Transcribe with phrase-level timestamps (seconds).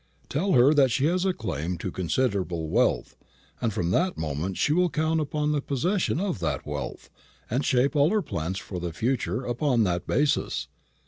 [0.29, 3.15] Tell her that she has a claim to considerable wealth,
[3.61, 7.11] and from that moment she will count upon the possession of that wealth,
[7.51, 10.67] and shape all her plans for the future upon that basis.